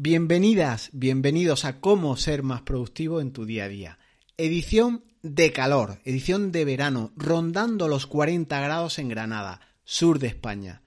Bienvenidas, 0.00 0.90
bienvenidos 0.92 1.64
a 1.64 1.80
Cómo 1.80 2.16
ser 2.16 2.44
más 2.44 2.62
productivo 2.62 3.20
en 3.20 3.32
tu 3.32 3.46
día 3.46 3.64
a 3.64 3.68
día. 3.68 3.98
Edición 4.36 5.02
de 5.22 5.52
calor, 5.52 5.98
edición 6.04 6.52
de 6.52 6.64
verano, 6.64 7.10
rondando 7.16 7.88
los 7.88 8.06
40 8.06 8.60
grados 8.60 9.00
en 9.00 9.08
Granada, 9.08 9.60
sur 9.82 10.20
de 10.20 10.28
España. 10.28 10.82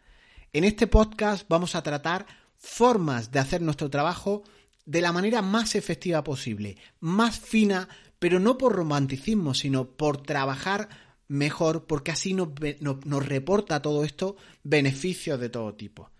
En 0.53 0.63
este 0.63 0.87
podcast 0.87 1.45
vamos 1.49 1.75
a 1.75 1.83
tratar 1.83 2.25
formas 2.55 3.33
de 3.33 3.39
hacer 3.39 3.61
nuestro 3.61 3.89
trabajo 3.89 4.43
de 4.85 5.01
la 5.01 5.11
manera 5.11 5.41
más 5.41 5.75
efectiva 5.75 6.23
posible, 6.23 6.77
más 7.01 7.37
fina, 7.37 7.89
pero 8.17 8.39
no 8.39 8.57
por 8.57 8.71
romanticismo, 8.71 9.53
sino 9.53 9.89
por 9.89 10.23
trabajar 10.23 10.87
mejor, 11.27 11.85
porque 11.85 12.11
así 12.11 12.33
nos, 12.33 12.47
nos 12.79 13.25
reporta 13.25 13.81
todo 13.81 14.05
esto 14.05 14.37
beneficios 14.63 15.37
de 15.37 15.49
todo 15.49 15.73
tipo. 15.73 16.11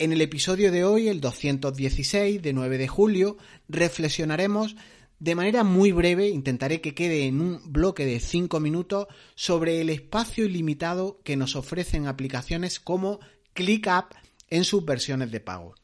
En 0.00 0.14
el 0.14 0.22
episodio 0.22 0.72
de 0.72 0.82
hoy, 0.82 1.08
el 1.08 1.20
216 1.20 2.40
de 2.40 2.54
9 2.54 2.78
de 2.78 2.88
julio, 2.88 3.36
reflexionaremos 3.68 4.74
de 5.18 5.34
manera 5.34 5.62
muy 5.62 5.92
breve, 5.92 6.30
intentaré 6.30 6.80
que 6.80 6.94
quede 6.94 7.26
en 7.26 7.42
un 7.42 7.60
bloque 7.70 8.06
de 8.06 8.18
5 8.18 8.60
minutos, 8.60 9.08
sobre 9.34 9.82
el 9.82 9.90
espacio 9.90 10.46
ilimitado 10.46 11.20
que 11.22 11.36
nos 11.36 11.54
ofrecen 11.54 12.06
aplicaciones 12.06 12.80
como 12.80 13.20
ClickUp 13.52 14.14
en 14.48 14.64
sus 14.64 14.86
versiones 14.86 15.30
de 15.32 15.40
pago. 15.40 15.74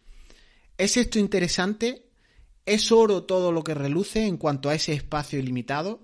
¿Es 0.79 0.97
esto 0.97 1.19
interesante? 1.19 2.09
¿Es 2.65 2.93
oro 2.93 3.25
todo 3.25 3.53
lo 3.53 3.63
que 3.65 3.75
reluce 3.75 4.25
en 4.25 4.39
cuanto 4.39 4.71
a 4.71 4.75
ese 4.75 4.95
espacio 4.95 5.39
ilimitado? 5.39 6.01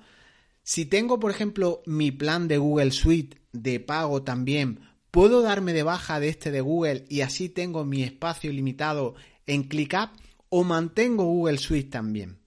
Si 0.63 0.85
tengo, 0.85 1.19
por 1.19 1.31
ejemplo, 1.31 1.83
mi 1.87 2.11
plan 2.11 2.47
de 2.47 2.59
Google 2.59 2.91
Suite 2.91 3.39
de 3.53 3.81
pago 3.81 4.23
también 4.23 4.92
¿Puedo 5.13 5.43
darme 5.43 5.75
de 5.75 5.83
baja 5.83 6.21
de 6.21 6.31
este 6.31 6.51
de 6.51 6.63
Google 6.63 7.05
y 7.11 7.21
así 7.21 7.51
tengo 7.51 7.85
mi 7.85 8.03
espacio 8.03 8.51
ilimitado 8.51 9.15
en 9.47 9.65
ClickUp 9.65 10.09
o 10.49 10.65
mantengo 10.65 11.25
Google 11.25 11.59
Suite 11.59 11.91
también? 11.91 12.39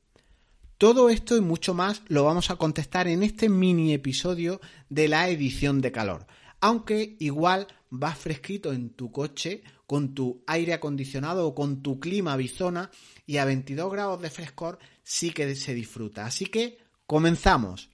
Todo 0.79 1.11
esto 1.11 1.37
y 1.37 1.41
mucho 1.41 1.75
más 1.75 2.01
lo 2.07 2.23
vamos 2.23 2.49
a 2.49 2.55
contestar 2.55 3.07
en 3.07 3.21
este 3.21 3.49
mini 3.49 3.93
episodio 3.93 4.61
de 4.89 5.07
la 5.07 5.29
edición 5.29 5.79
de 5.79 5.91
calor. 5.91 6.25
Aunque 6.59 7.15
igual 7.19 7.67
vas 7.91 8.17
fresquito 8.17 8.73
en 8.73 8.89
tu 8.89 9.11
coche 9.11 9.61
con 9.85 10.15
tu 10.15 10.43
aire 10.47 10.73
acondicionado 10.73 11.45
o 11.45 11.53
con 11.53 11.83
tu 11.83 11.99
clima 11.99 12.35
bizona 12.35 12.89
y 13.27 13.37
a 13.37 13.45
22 13.45 13.91
grados 13.91 14.19
de 14.23 14.31
frescor 14.31 14.79
sí 15.03 15.29
que 15.29 15.55
se 15.55 15.75
disfruta. 15.75 16.25
Así 16.25 16.47
que 16.47 16.79
comenzamos. 17.05 17.91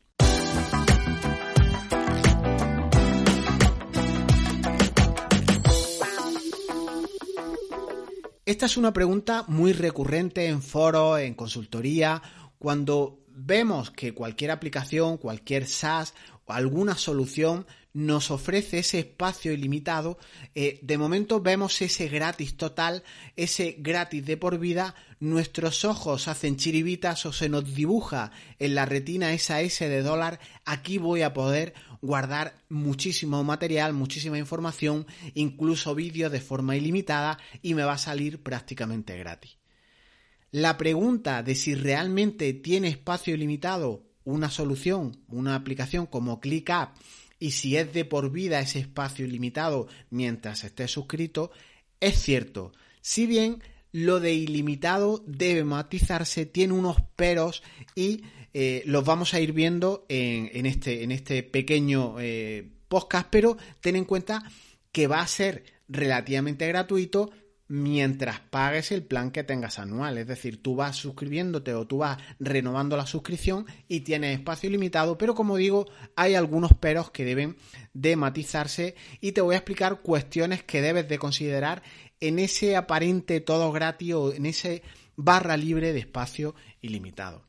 Esta 8.44 8.66
es 8.66 8.76
una 8.76 8.92
pregunta 8.92 9.46
muy 9.48 9.72
recurrente 9.72 10.48
en 10.48 10.64
foros, 10.64 11.20
en 11.20 11.36
consultoría, 11.36 12.24
cuando 12.58 13.20
vemos 13.28 13.92
que 13.92 14.16
cualquier 14.16 14.50
aplicación, 14.50 15.18
cualquier 15.18 15.68
SaaS 15.68 16.16
o 16.46 16.52
alguna 16.52 16.98
solución 16.98 17.68
nos 17.94 18.32
ofrece 18.32 18.80
ese 18.80 18.98
espacio 19.00 19.52
ilimitado, 19.52 20.18
eh, 20.56 20.80
de 20.82 20.98
momento 20.98 21.40
vemos 21.40 21.82
ese 21.84 22.08
gratis 22.08 22.58
total, 22.58 23.04
ese 23.36 23.76
gratis 23.78 24.26
de 24.26 24.38
por 24.38 24.58
vida, 24.58 24.96
nuestros 25.20 25.86
ojos 25.86 26.28
hacen 26.28 26.58
chiribitas 26.58 27.28
o 27.28 27.34
se 27.34 27.48
nos 27.48 27.76
dibuja 27.76 28.32
en 28.58 28.74
la 28.74 28.88
retina 28.88 29.34
esa 29.34 29.62
S 29.62 29.88
de 29.88 30.02
dólar, 30.02 30.40
aquí 30.66 30.98
voy 30.98 31.22
a 31.22 31.34
poder 31.34 31.76
guardar 32.02 32.62
muchísimo 32.70 33.44
material, 33.44 33.94
muchísima 33.94 34.38
información, 34.38 35.06
incluso 35.34 35.96
vídeos 35.96 36.32
de 36.32 36.42
forma 36.42 36.76
ilimitada 36.76 37.38
y 37.62 37.74
me 37.74 37.84
va 37.84 37.94
a 37.94 37.98
salir 37.98 38.42
prácticamente 38.42 39.18
gratis. 39.18 39.58
La 40.52 40.78
pregunta 40.78 41.44
de 41.44 41.56
si 41.56 41.76
realmente 41.76 42.54
tiene 42.54 42.90
espacio 42.90 43.34
ilimitado 43.34 44.04
una 44.24 44.50
solución, 44.50 45.24
una 45.28 45.56
aplicación 45.56 46.06
como 46.06 46.40
ClickUp 46.40 46.90
y 47.40 47.52
si 47.52 47.78
es 47.78 47.94
de 47.94 48.06
por 48.06 48.32
vida 48.32 48.60
ese 48.60 48.80
espacio 48.80 49.26
ilimitado 49.26 49.88
mientras 50.10 50.64
esté 50.64 50.88
suscrito, 50.88 51.52
es 52.00 52.22
cierto. 52.22 52.72
Si 53.02 53.26
bien 53.26 53.64
lo 53.92 54.20
de 54.20 54.34
ilimitado 54.34 55.24
debe 55.26 55.64
matizarse, 55.64 56.46
tiene 56.46 56.74
unos 56.74 56.98
peros 57.16 57.64
y 57.96 58.24
eh, 58.54 58.84
los 58.86 59.06
vamos 59.06 59.34
a 59.34 59.40
ir 59.40 59.54
viendo 59.54 60.06
en, 60.10 60.66
este, 60.66 61.04
en 61.04 61.12
este, 61.12 61.44
pequeño 61.44 62.16
eh, 62.20 62.70
podcast, 62.88 63.28
pero 63.30 63.58
ten 63.80 63.96
en 63.96 64.06
cuenta 64.06 64.44
que 64.92 65.08
va 65.08 65.22
a 65.22 65.28
ser 65.28 65.64
relativamente 65.88 66.68
gratuito 66.68 67.32
mientras 67.72 68.42
pagues 68.42 68.92
el 68.92 69.02
plan 69.02 69.32
que 69.32 69.46
tengas 69.46 69.80
anual. 69.80 70.18
Es 70.18 70.28
decir, 70.28 70.62
tú 70.62 70.76
vas 70.76 70.98
suscribiéndote 70.98 71.74
o 71.74 71.88
tú 71.88 72.00
vas 72.00 72.18
renovando 72.38 72.98
la 72.98 73.06
suscripción 73.06 73.66
y 73.88 74.02
tienes 74.02 74.38
espacio 74.38 74.68
ilimitado, 74.68 75.18
pero 75.18 75.36
como 75.36 75.56
digo, 75.56 75.86
hay 76.18 76.36
algunos 76.36 76.74
peros 76.74 77.12
que 77.12 77.24
deben 77.24 77.56
de 77.94 78.18
matizarse 78.18 78.96
y 79.22 79.32
te 79.32 79.40
voy 79.40 79.56
a 79.56 79.60
explicar 79.60 80.02
cuestiones 80.02 80.64
que 80.64 80.82
debes 80.82 81.08
de 81.08 81.18
considerar 81.18 81.82
en 82.20 82.40
ese 82.40 82.76
aparente 82.76 83.40
todo 83.40 83.72
gratis 83.72 84.16
o 84.16 84.34
en 84.34 84.48
ese 84.48 84.84
barra 85.16 85.56
libre 85.56 85.94
de 85.94 86.00
espacio 86.00 86.56
ilimitado. 86.82 87.48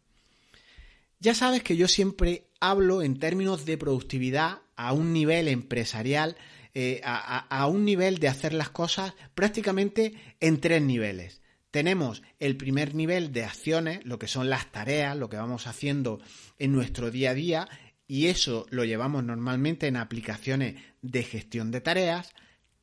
Ya 1.19 1.35
sabes 1.35 1.65
que 1.65 1.77
yo 1.77 1.89
siempre 1.89 2.47
hablo 2.61 3.03
en 3.03 3.19
términos 3.19 3.65
de 3.65 3.77
productividad 3.77 4.61
a 4.77 4.93
un 4.93 5.13
nivel 5.13 5.49
empresarial 5.49 6.37
eh, 6.75 7.01
a, 7.05 7.67
un 7.67 7.85
nivel 7.85 8.19
de 8.19 8.29
hacer 8.29 8.55
las 8.55 8.71
cosas 8.71 9.15
prácticamente 9.35 10.15
en 10.41 10.59
tres 10.59 10.81
niveles. 10.81 11.43
Tenemos 11.71 12.23
el 12.39 12.57
primer 12.57 12.95
nivel 12.95 13.33
de 13.33 13.45
acciones, 13.45 14.05
lo 14.05 14.19
que 14.19 14.27
son 14.27 14.49
las 14.49 14.73
tareas, 14.73 15.17
lo 15.17 15.29
que 15.29 15.37
vamos 15.37 15.67
haciendo 15.67 16.21
en 16.59 16.73
nuestro 16.73 17.11
día 17.11 17.31
a 17.31 17.35
día, 17.35 17.69
y 18.07 18.27
eso 18.27 18.67
lo 18.71 18.85
llevamos 18.85 19.23
normalmente 19.25 19.87
en 19.87 19.97
aplicaciones 19.97 20.77
de 21.03 21.23
gestión 21.23 21.71
de 21.71 21.81
tareas. 21.81 22.33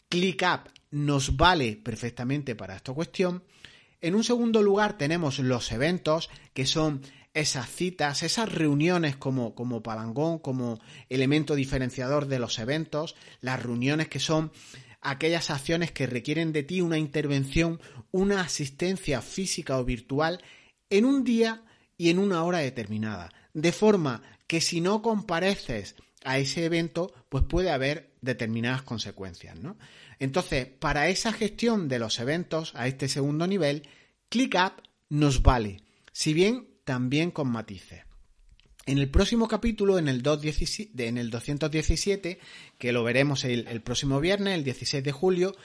ClickUp 0.08 0.70
nos 0.92 1.38
vale 1.38 1.76
perfectamente 1.76 2.56
para 2.56 2.76
esta 2.76 2.94
cuestión. 2.94 3.44
En 4.02 4.16
un 4.16 4.24
segundo 4.24 4.62
lugar 4.62 4.98
tenemos 4.98 5.40
los 5.40 5.72
eventos, 5.72 6.30
que 6.54 6.66
son 6.66 7.02
esas 7.40 7.70
citas, 7.70 8.24
esas 8.24 8.52
reuniones 8.52 9.16
como, 9.16 9.56
como 9.56 9.84
palangón, 9.84 10.40
como 10.40 10.80
elemento 11.10 11.56
diferenciador 11.56 12.28
de 12.28 12.40
los 12.40 12.60
eventos, 12.60 13.16
las 13.42 13.62
reuniones 13.62 14.08
que 14.08 14.20
son 14.20 14.52
aquellas 15.02 15.50
acciones 15.50 15.92
que 15.92 16.08
requieren 16.08 16.52
de 16.52 16.64
ti 16.64 16.82
una 16.82 16.98
intervención, 16.98 17.80
una 18.12 18.42
asistencia 18.42 19.22
física 19.22 19.78
o 19.78 19.86
virtual 19.86 20.42
en 20.90 21.06
un 21.06 21.24
día 21.24 21.64
y 21.98 22.10
en 22.10 22.20
una 22.20 22.44
hora 22.44 22.60
determinada, 22.60 23.32
de 23.54 23.72
forma 23.72 24.22
que 24.48 24.62
si 24.62 24.82
no 24.82 25.02
compareces 25.02 25.96
a 26.24 26.38
ese 26.38 26.66
evento, 26.66 27.14
pues 27.30 27.44
puede 27.46 27.72
haber 27.72 28.12
determinadas 28.22 28.82
consecuencias, 28.82 29.58
¿no? 29.60 29.78
Entonces, 30.20 30.68
para 30.68 31.08
esa 31.08 31.32
gestión 31.32 31.88
de 31.88 32.00
los 32.00 32.20
eventos 32.20 32.74
a 32.76 32.88
este 32.88 33.08
segundo 33.08 33.48
nivel, 33.48 33.88
ClickUp 34.28 34.82
nos 35.08 35.42
vale. 35.42 35.82
Si 36.12 36.34
bien 36.34 36.69
también 36.90 37.30
con 37.30 37.48
matices. 37.48 38.02
En 38.88 38.98
el 38.98 39.12
próximo 39.12 39.48
capítulo, 39.48 40.00
en 40.00 40.08
el, 40.08 40.24
217, 40.24 42.40
que 42.80 42.92
lo 42.92 43.04
veremos 43.04 43.46
el, 43.46 43.82
próximo 43.84 44.20
viernes, 44.20 44.56
el 44.56 44.64
16 44.64 45.04
de 45.04 45.12
julio, 45.12 45.56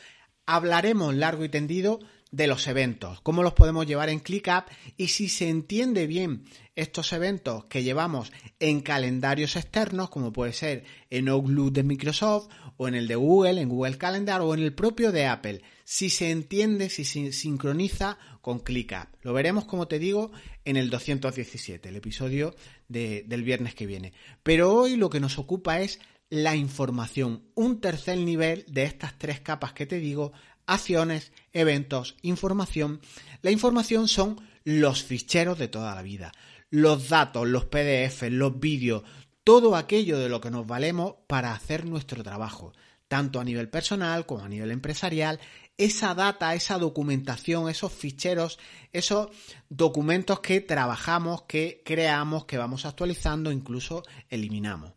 hablaremos 0.45 1.15
largo 1.15 1.43
y 1.43 1.49
tendido 1.49 2.01
de 2.35 2.49
los 2.49 2.67
eventos, 2.67 3.21
cómo 3.21 3.45
los 3.45 3.53
podemos 3.53 3.87
llevar 3.87 4.09
en 4.09 4.19
ClickUp 4.19 4.65
y 4.97 5.09
si 5.09 5.29
se 5.29 5.49
entiende 5.49 6.09
bien 6.09 6.45
estos 6.75 7.13
eventos 7.13 7.67
que 7.67 7.85
llevamos 7.85 8.33
en 8.59 8.81
calendarios 8.81 9.55
externos, 9.55 10.11
como 10.11 10.33
puede 10.33 10.53
ser 10.53 10.83
en 11.11 11.29
Outlook 11.29 11.71
de 11.71 11.85
Microsoft 11.85 12.49
o 12.77 12.89
en 12.89 12.97
el 12.97 13.07
de 13.07 13.15
Google, 13.15 13.61
en 13.61 13.69
Google 13.69 13.99
Calendar 13.99 14.41
o 14.41 14.53
en 14.53 14.61
el 14.61 14.75
propio 14.75 15.13
de 15.13 15.27
Apple, 15.27 15.63
si 15.85 16.11
se 16.11 16.33
entiende, 16.33 16.91
si 16.91 17.05
se 17.05 17.31
sincroniza 17.33 18.19
con 18.41 18.59
ClickUp. 18.59 19.07
Lo 19.23 19.33
veremos, 19.33 19.65
como 19.65 19.87
te 19.87 20.01
digo, 20.01 20.33
en 20.65 20.77
el 20.77 20.91
217, 20.91 21.89
el 21.89 21.97
episodio 21.97 22.57
del 22.89 23.43
viernes 23.45 23.77
que 23.77 23.87
viene. 23.87 24.13
Pero 24.43 24.75
hoy 24.75 24.97
lo 24.97 25.09
que 25.09 25.21
nos 25.21 25.39
ocupa 25.39 25.81
es 25.81 26.01
la 26.31 26.57
información, 26.57 27.45
un 27.55 27.81
tercer 27.81 28.19
nivel 28.19 28.65
de 28.67 28.83
estas 28.83 29.17
tres 29.19 29.39
capas 29.41 29.73
que 29.73 29.87
te 29.87 30.01
digo, 30.01 30.33
acciones, 30.67 31.33
eventos, 31.53 32.17
información. 32.23 33.01
La 33.43 33.51
información 33.51 34.09
son 34.09 34.41
los 34.65 35.05
ficheros 35.05 35.59
de 35.59 35.69
toda 35.69 35.95
la 35.95 36.03
vida, 36.03 36.33
los 36.71 37.09
datos, 37.09 37.47
los 37.47 37.67
PDF, 37.67 38.23
los 38.31 38.59
vídeos, 38.59 39.03
todo 39.45 39.77
aquello 39.77 40.19
de 40.19 40.29
lo 40.29 40.41
que 40.41 40.51
nos 40.51 40.67
valemos 40.67 41.17
para 41.27 41.53
hacer 41.53 41.85
nuestro 41.85 42.23
trabajo, 42.23 42.73
tanto 43.09 43.41
a 43.41 43.45
nivel 43.45 43.69
personal 43.69 44.25
como 44.25 44.45
a 44.45 44.49
nivel 44.49 44.71
empresarial, 44.71 45.39
esa 45.77 46.15
data, 46.15 46.55
esa 46.55 46.79
documentación, 46.79 47.69
esos 47.69 47.93
ficheros, 47.93 48.59
esos 48.93 49.29
documentos 49.69 50.41
que 50.41 50.61
trabajamos, 50.61 51.43
que 51.43 51.83
creamos, 51.85 52.47
que 52.47 52.59
vamos 52.59 52.87
actualizando, 52.87 53.53
incluso 53.53 54.03
eliminamos. 54.31 54.93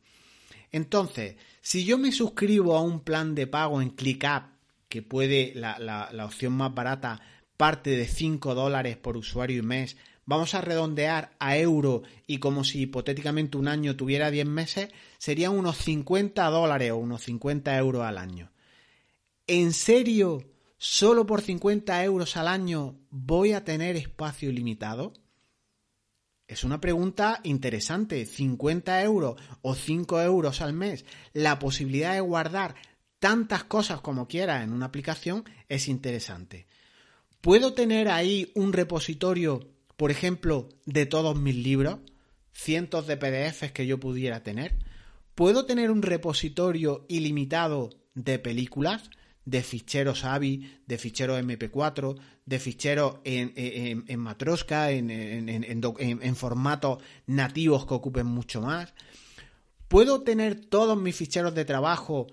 Entonces, 0.72 1.36
si 1.62 1.84
yo 1.84 1.98
me 1.98 2.12
suscribo 2.12 2.78
a 2.78 2.81
un 2.81 3.02
plan 3.02 3.36
de 3.36 3.48
pago 3.48 3.81
en 3.81 3.90
ClickUp, 3.90 4.56
que 4.89 5.01
puede, 5.01 5.54
la, 5.56 5.78
la 5.80 6.25
opción 6.25 6.54
más 6.54 6.74
barata, 6.74 7.22
parte 7.57 7.92
de 7.92 8.07
5 8.07 8.56
dólares 8.56 8.98
por 8.98 9.18
usuario 9.18 9.60
y 9.60 9.62
mes, 9.63 9.98
vamos 10.25 10.54
a 10.54 10.62
redondear 10.62 11.31
a 11.39 11.57
euro 11.57 12.04
y 12.28 12.38
como 12.38 12.63
si 12.63 12.81
hipotéticamente 12.81 13.57
un 13.57 13.68
año 13.68 13.95
tuviera 13.95 14.30
10 14.30 14.45
meses, 14.45 14.89
serían 15.18 15.57
unos 15.57 15.78
50 15.78 16.45
dólares 16.50 16.92
o 16.92 16.98
unos 16.98 17.24
50 17.24 17.75
euros 17.78 18.04
al 18.04 18.18
año. 18.18 18.51
¿En 19.48 19.74
serio? 19.74 20.44
¿Solo 20.78 21.25
por 21.25 21.42
50 21.42 22.04
euros 22.04 22.38
al 22.38 22.48
año 22.48 23.00
voy 23.10 23.54
a 23.54 23.63
tener 23.63 23.95
espacio 23.95 24.50
ilimitado? 24.50 25.13
Es 26.48 26.63
una 26.63 26.80
pregunta 26.80 27.40
interesante. 27.44 28.25
50 28.25 29.01
euros 29.04 29.42
o 29.62 29.74
5 29.74 30.22
euros 30.22 30.62
al 30.62 30.74
mes. 30.74 31.06
La 31.33 31.60
posibilidad 31.60 32.13
de 32.13 32.22
guardar 32.22 32.75
tantas 33.19 33.64
cosas 33.64 34.02
como 34.02 34.28
quiera 34.28 34.64
en 34.64 34.74
una 34.74 34.88
aplicación 34.88 35.44
es 35.69 35.88
interesante. 35.88 36.68
¿Puedo 37.42 37.74
tener 37.74 38.10
ahí 38.10 38.52
un 38.56 38.74
repositorio, 38.74 39.69
por 39.96 40.12
ejemplo, 40.12 40.69
de 40.86 41.06
todos 41.06 41.40
mis 41.40 41.56
libros? 41.56 42.00
Cientos 42.52 43.08
de 43.08 43.18
PDFs 43.18 43.72
que 43.72 43.86
yo 43.86 44.00
pudiera 44.00 44.44
tener. 44.44 44.75
¿Puedo 45.36 45.66
tener 45.66 45.92
un 45.92 46.02
repositorio 46.02 47.06
ilimitado 47.08 47.92
de 48.16 48.40
películas? 48.40 49.10
de 49.48 49.64
ficheros 49.64 50.25
AVI, 50.25 50.81
de 50.86 50.98
ficheros 50.98 51.40
MP4, 51.40 52.18
de 52.46 52.60
ficheros 52.60 53.19
en, 53.24 53.54
en, 53.56 54.04
en 54.06 54.19
Matroska, 54.19 54.92
en, 54.92 55.10
en, 55.10 56.36
formatos 56.36 57.02
nativos 57.28 57.86
que 57.86 57.94
ocupen 57.94 58.25
mucho 58.25 58.60
más. 58.62 58.94
Puedo 59.88 60.24
tener 60.24 60.66
todos 60.66 61.02
mis 61.02 61.16
ficheros 61.16 61.56
de 61.56 61.64
trabajo 61.64 62.28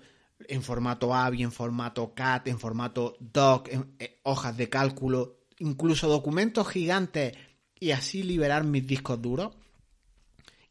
en 0.47 0.61
formato 0.61 1.13
AVI, 1.13 1.43
en 1.43 1.51
formato 1.51 2.13
CAT, 2.13 2.47
en 2.47 2.59
formato 2.59 3.17
DOC, 3.19 3.67
en, 3.69 3.95
eh, 3.99 4.19
hojas 4.23 4.55
de 4.57 4.69
cálculo, 4.69 5.39
incluso 5.59 6.07
documentos 6.07 6.67
gigantes 6.67 7.37
y 7.79 7.91
así 7.91 8.23
liberar 8.23 8.63
mis 8.63 8.85
discos 8.85 9.21
duros. 9.21 9.55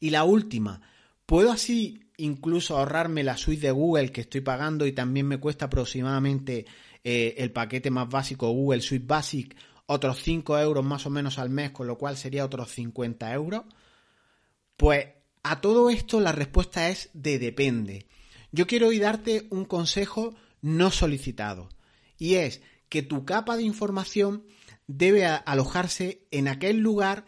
Y 0.01 0.11
la 0.11 0.25
última, 0.25 0.83
¿puedo 1.27 1.51
así 1.51 2.01
incluso 2.17 2.77
ahorrarme 2.77 3.25
la 3.25 3.37
suite 3.37 3.67
de 3.67 3.73
Google 3.73 4.13
que 4.13 4.23
estoy 4.23 4.41
pagando 4.41 4.87
y 4.87 4.93
también 4.93 5.27
me 5.27 5.39
cuesta 5.39 5.67
aproximadamente 5.67 6.67
eh, 7.03 7.35
el 7.39 7.51
paquete 7.53 7.91
más 7.91 8.09
básico 8.09 8.51
Google 8.51 8.81
Suite 8.81 9.07
Basic 9.07 9.57
otros 9.87 10.23
5 10.23 10.59
euros 10.59 10.85
más 10.85 11.07
o 11.07 11.11
menos 11.11 11.39
al 11.39 11.51
mes, 11.51 11.71
con 11.71 11.87
lo 11.87 11.99
cual 11.99 12.17
sería 12.17 12.45
otros 12.45 12.71
50 12.71 13.33
euros? 13.35 13.65
Pues 14.77 15.09
a 15.43 15.61
todo 15.61 15.91
esto 15.91 16.21
la 16.21 16.33
respuesta 16.33 16.89
es 16.89 17.11
de 17.13 17.39
depende. 17.39 18.07
Yo 18.55 18.69
quiero 18.69 18.87
hoy 18.87 19.01
darte 19.01 19.49
un 19.51 19.65
consejo 19.65 20.33
no 20.62 20.93
solicitado 20.93 21.69
y 22.17 22.35
es 22.35 22.62
que 22.89 23.03
tu 23.03 23.25
capa 23.25 23.56
de 23.56 23.65
información 23.65 24.45
debe 24.87 25.27
alojarse 25.27 26.29
en 26.31 26.47
aquel 26.47 26.79
lugar 26.79 27.25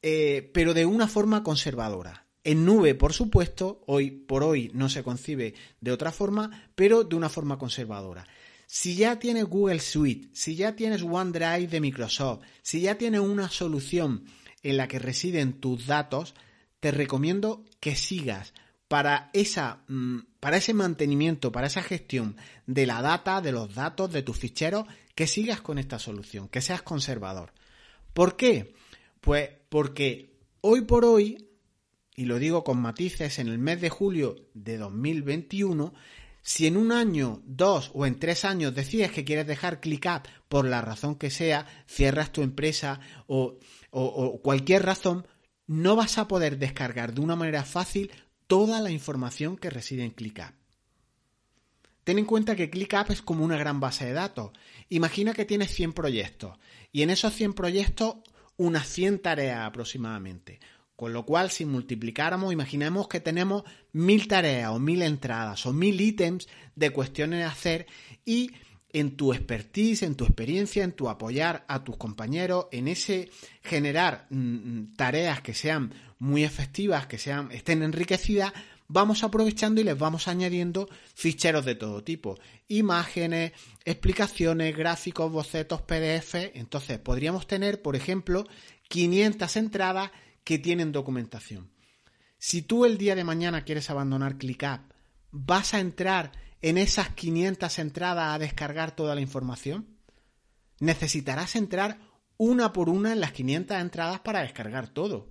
eh, 0.00 0.50
pero 0.54 0.72
de 0.72 0.86
una 0.86 1.08
forma 1.08 1.42
conservadora. 1.42 2.26
En 2.42 2.64
nube, 2.64 2.94
por 2.94 3.12
supuesto, 3.12 3.84
hoy 3.86 4.12
por 4.12 4.42
hoy 4.42 4.70
no 4.72 4.88
se 4.88 5.02
concibe 5.02 5.52
de 5.82 5.92
otra 5.92 6.10
forma, 6.10 6.70
pero 6.74 7.04
de 7.04 7.16
una 7.16 7.28
forma 7.28 7.58
conservadora. 7.58 8.26
Si 8.66 8.94
ya 8.96 9.18
tienes 9.18 9.44
Google 9.44 9.78
Suite, 9.78 10.30
si 10.32 10.56
ya 10.56 10.74
tienes 10.74 11.02
OneDrive 11.02 11.66
de 11.66 11.82
Microsoft, 11.82 12.44
si 12.62 12.80
ya 12.80 12.96
tienes 12.96 13.20
una 13.20 13.50
solución 13.50 14.24
en 14.62 14.78
la 14.78 14.88
que 14.88 14.98
residen 14.98 15.52
tus 15.52 15.86
datos, 15.86 16.34
te 16.80 16.92
recomiendo 16.92 17.62
que 17.78 17.94
sigas 17.94 18.54
para, 18.92 19.30
esa, 19.32 19.84
mm, 19.88 20.18
para 20.38 20.58
ese 20.58 20.74
mantenimiento, 20.74 21.50
para 21.50 21.68
esa 21.68 21.82
gestión 21.82 22.36
de 22.66 22.84
la 22.84 23.00
data, 23.00 23.40
de 23.40 23.50
los 23.50 23.74
datos, 23.74 24.12
de 24.12 24.22
tus 24.22 24.36
ficheros, 24.36 24.84
que 25.14 25.26
sigas 25.26 25.62
con 25.62 25.78
esta 25.78 25.98
solución, 25.98 26.46
que 26.46 26.60
seas 26.60 26.82
conservador. 26.82 27.54
¿Por 28.12 28.36
qué? 28.36 28.74
Pues 29.22 29.48
porque 29.70 30.36
hoy 30.60 30.82
por 30.82 31.06
hoy 31.06 31.48
y 32.14 32.26
lo 32.26 32.38
digo 32.38 32.64
con 32.64 32.82
matices, 32.82 33.38
en 33.38 33.48
el 33.48 33.56
mes 33.56 33.80
de 33.80 33.88
julio 33.88 34.36
de 34.52 34.76
2021, 34.76 35.94
si 36.42 36.66
en 36.66 36.76
un 36.76 36.92
año, 36.92 37.40
dos 37.46 37.90
o 37.94 38.04
en 38.04 38.18
tres 38.18 38.44
años 38.44 38.74
decides 38.74 39.10
que 39.10 39.24
quieres 39.24 39.46
dejar 39.46 39.80
ClickUp 39.80 40.26
por 40.50 40.66
la 40.66 40.82
razón 40.82 41.14
que 41.14 41.30
sea, 41.30 41.66
cierras 41.86 42.30
tu 42.30 42.42
empresa 42.42 43.00
o, 43.26 43.58
cualquier 44.42 44.84
razón, 44.84 45.26
no 45.66 45.96
vas 45.96 46.18
a 46.18 46.28
poder 46.28 46.58
descargar 46.58 47.14
de 47.14 47.22
una 47.22 47.36
manera 47.36 47.64
fácil 47.64 48.10
toda 48.46 48.80
la 48.80 48.90
información 48.90 49.56
que 49.56 49.70
reside 49.70 50.04
en 50.04 50.10
ClickUp. 50.10 50.52
Ten 52.04 52.18
en 52.18 52.24
cuenta 52.24 52.56
que 52.56 52.70
ClickUp 52.70 53.10
es 53.10 53.22
como 53.22 53.44
una 53.44 53.56
gran 53.56 53.78
base 53.78 54.06
de 54.06 54.12
datos. 54.12 54.50
Imagina 54.88 55.34
que 55.34 55.44
tienes 55.44 55.72
100 55.72 55.92
proyectos 55.92 56.58
y 56.90 57.02
en 57.02 57.10
esos 57.10 57.32
100 57.34 57.54
proyectos 57.54 58.16
unas 58.56 58.88
100 58.88 59.20
tareas 59.20 59.66
aproximadamente. 59.66 60.60
Con 60.96 61.12
lo 61.12 61.24
cual, 61.24 61.50
si 61.50 61.64
multiplicáramos, 61.64 62.52
imaginemos 62.52 63.08
que 63.08 63.20
tenemos 63.20 63.64
mil 63.92 64.28
tareas 64.28 64.70
o 64.70 64.78
mil 64.78 65.02
entradas 65.02 65.64
o 65.66 65.72
mil 65.72 66.00
ítems 66.00 66.48
de 66.76 66.90
cuestiones 66.90 67.44
a 67.44 67.50
hacer 67.50 67.86
y 68.24 68.52
en 68.92 69.16
tu 69.16 69.32
expertise, 69.32 70.02
en 70.02 70.14
tu 70.14 70.24
experiencia, 70.24 70.84
en 70.84 70.92
tu 70.92 71.08
apoyar 71.08 71.64
a 71.68 71.82
tus 71.82 71.96
compañeros, 71.96 72.66
en 72.72 72.88
ese 72.88 73.30
generar 73.62 74.26
mm, 74.30 74.36
mm, 74.36 74.96
tareas 74.96 75.40
que 75.40 75.54
sean 75.54 75.92
muy 76.18 76.44
efectivas, 76.44 77.06
que 77.06 77.18
sean, 77.18 77.50
estén 77.52 77.82
enriquecidas, 77.82 78.52
vamos 78.88 79.24
aprovechando 79.24 79.80
y 79.80 79.84
les 79.84 79.98
vamos 79.98 80.28
añadiendo 80.28 80.88
ficheros 81.14 81.64
de 81.64 81.74
todo 81.74 82.04
tipo. 82.04 82.38
Imágenes, 82.68 83.52
explicaciones, 83.84 84.76
gráficos, 84.76 85.32
bocetos, 85.32 85.82
PDF. 85.82 86.34
Entonces, 86.54 86.98
podríamos 86.98 87.46
tener, 87.46 87.80
por 87.80 87.96
ejemplo, 87.96 88.46
500 88.88 89.56
entradas 89.56 90.10
que 90.44 90.58
tienen 90.58 90.92
documentación. 90.92 91.70
Si 92.38 92.62
tú 92.62 92.84
el 92.84 92.98
día 92.98 93.14
de 93.14 93.24
mañana 93.24 93.64
quieres 93.64 93.88
abandonar 93.88 94.36
ClickUp, 94.36 94.80
¿vas 95.30 95.74
a 95.74 95.80
entrar 95.80 96.32
en 96.62 96.78
esas 96.78 97.10
500 97.10 97.78
entradas 97.78 98.34
a 98.34 98.38
descargar 98.38 98.96
toda 98.96 99.14
la 99.14 99.20
información? 99.20 99.98
Necesitarás 100.80 101.56
entrar 101.56 101.98
una 102.36 102.72
por 102.72 102.88
una 102.88 103.12
en 103.12 103.20
las 103.20 103.32
500 103.32 103.76
entradas 103.78 104.20
para 104.20 104.42
descargar 104.42 104.88
todo. 104.88 105.30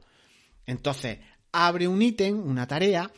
Entonces, 0.65 1.19
abre 1.51 1.87
un 1.87 2.01
ítem, 2.01 2.39
una 2.39 2.67
tarea, 2.67 3.11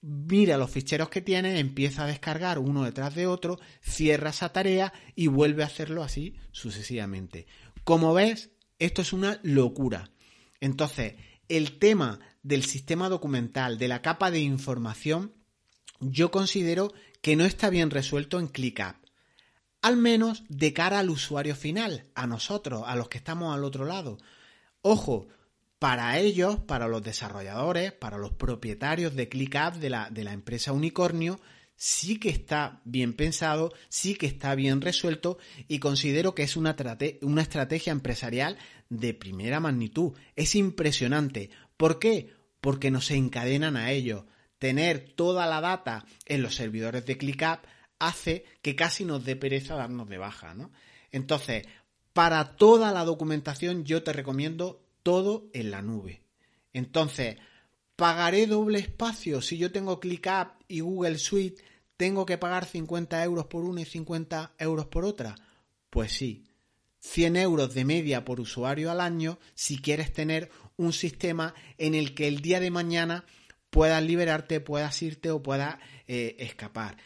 mira 0.00 0.56
los 0.56 0.70
ficheros 0.70 1.08
que 1.08 1.22
tiene, 1.22 1.58
empieza 1.58 2.04
a 2.04 2.06
descargar 2.06 2.58
uno 2.58 2.84
detrás 2.84 3.14
de 3.14 3.26
otro, 3.26 3.58
cierra 3.80 4.30
esa 4.30 4.52
tarea 4.52 4.92
y 5.14 5.26
vuelve 5.28 5.62
a 5.62 5.66
hacerlo 5.66 6.02
así 6.02 6.34
sucesivamente. 6.52 7.46
Como 7.84 8.12
ves, 8.14 8.50
esto 8.78 9.02
es 9.02 9.12
una 9.12 9.40
locura. 9.42 10.10
Entonces, 10.60 11.14
el 11.48 11.78
tema 11.78 12.20
del 12.42 12.64
sistema 12.64 13.08
documental, 13.08 13.78
de 13.78 13.88
la 13.88 14.02
capa 14.02 14.30
de 14.30 14.40
información, 14.40 15.32
yo 16.00 16.30
considero 16.30 16.92
que 17.20 17.36
no 17.36 17.44
está 17.44 17.70
bien 17.70 17.90
resuelto 17.90 18.38
en 18.38 18.48
ClickUp. 18.48 18.96
Al 19.80 19.96
menos 19.96 20.44
de 20.48 20.72
cara 20.72 20.98
al 20.98 21.10
usuario 21.10 21.54
final, 21.54 22.06
a 22.14 22.26
nosotros, 22.26 22.82
a 22.86 22.96
los 22.96 23.08
que 23.08 23.18
estamos 23.18 23.54
al 23.54 23.64
otro 23.64 23.84
lado. 23.84 24.18
Ojo, 24.82 25.28
para 25.78 26.18
ellos, 26.18 26.58
para 26.60 26.88
los 26.88 27.02
desarrolladores, 27.02 27.92
para 27.92 28.18
los 28.18 28.32
propietarios 28.32 29.14
de 29.14 29.28
ClickUp 29.28 29.74
de 29.74 29.90
la, 29.90 30.10
de 30.10 30.24
la 30.24 30.32
empresa 30.32 30.72
Unicornio, 30.72 31.40
sí 31.76 32.18
que 32.18 32.28
está 32.28 32.82
bien 32.84 33.14
pensado, 33.14 33.72
sí 33.88 34.16
que 34.16 34.26
está 34.26 34.54
bien 34.56 34.80
resuelto 34.80 35.38
y 35.68 35.78
considero 35.78 36.34
que 36.34 36.42
es 36.42 36.56
una, 36.56 36.76
una 37.22 37.42
estrategia 37.42 37.92
empresarial 37.92 38.58
de 38.88 39.14
primera 39.14 39.60
magnitud. 39.60 40.12
Es 40.34 40.56
impresionante. 40.56 41.50
¿Por 41.76 42.00
qué? 42.00 42.34
Porque 42.60 42.90
nos 42.90 43.10
encadenan 43.12 43.76
a 43.76 43.92
ello. 43.92 44.26
Tener 44.58 45.12
toda 45.14 45.46
la 45.46 45.60
data 45.60 46.04
en 46.26 46.42
los 46.42 46.54
servidores 46.54 47.06
de 47.06 47.16
ClickUp 47.16 47.60
hace 47.98 48.44
que 48.62 48.76
casi 48.76 49.04
nos 49.04 49.24
dé 49.24 49.36
pereza 49.36 49.76
darnos 49.76 50.08
de 50.08 50.18
baja, 50.18 50.54
¿no? 50.54 50.72
Entonces, 51.10 51.66
para 52.12 52.56
toda 52.56 52.92
la 52.92 53.04
documentación 53.04 53.84
yo 53.84 54.02
te 54.02 54.12
recomiendo 54.12 54.84
todo 55.02 55.48
en 55.52 55.70
la 55.70 55.82
nube. 55.82 56.22
Entonces, 56.72 57.36
¿pagaré 57.96 58.46
doble 58.46 58.78
espacio 58.78 59.40
si 59.40 59.58
yo 59.58 59.72
tengo 59.72 60.00
ClickUp 60.00 60.48
y 60.68 60.80
Google 60.80 61.18
Suite? 61.18 61.62
¿Tengo 61.96 62.26
que 62.26 62.38
pagar 62.38 62.64
50 62.64 63.24
euros 63.24 63.46
por 63.46 63.64
una 63.64 63.80
y 63.80 63.84
50 63.84 64.52
euros 64.58 64.86
por 64.86 65.04
otra? 65.04 65.34
Pues 65.90 66.12
sí, 66.12 66.44
100 67.00 67.36
euros 67.36 67.74
de 67.74 67.84
media 67.84 68.24
por 68.24 68.40
usuario 68.40 68.90
al 68.90 69.00
año 69.00 69.38
si 69.54 69.78
quieres 69.78 70.12
tener 70.12 70.50
un 70.76 70.92
sistema 70.92 71.54
en 71.76 71.94
el 71.94 72.14
que 72.14 72.28
el 72.28 72.40
día 72.40 72.60
de 72.60 72.70
mañana 72.70 73.24
puedas 73.70 74.02
liberarte, 74.02 74.60
puedas 74.60 75.00
irte 75.02 75.30
o 75.30 75.42
puedas 75.42 75.78
eh, 76.06 76.36
escapar. 76.38 76.96